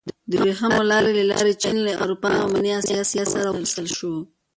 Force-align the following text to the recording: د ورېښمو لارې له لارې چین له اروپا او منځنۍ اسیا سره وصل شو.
د 0.29 0.31
ورېښمو 0.41 0.81
لارې 0.91 1.11
له 1.17 1.23
لارې 1.31 1.53
چین 1.61 1.75
له 1.87 1.91
اروپا 2.03 2.29
او 2.41 2.45
منځنۍ 2.53 2.71
اسیا 3.03 3.25
سره 3.33 3.47
وصل 3.57 3.85
شو. 3.97 4.13